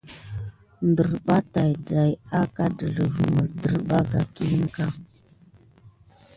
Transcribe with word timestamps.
Nderɓa 0.87 1.37
tät 1.51 1.71
ɗay 1.87 2.11
akà 2.39 2.65
delif 2.77 3.15
mis 3.33 3.49
ŋderba 3.55 3.97
hiki. 4.11 4.47